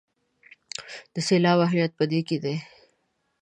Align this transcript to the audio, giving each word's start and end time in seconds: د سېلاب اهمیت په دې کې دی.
د 1.13 1.15
سېلاب 1.27 1.59
اهمیت 1.67 1.91
په 1.99 2.03
دې 2.11 2.19
کې 2.27 2.37
دی. 2.43 2.55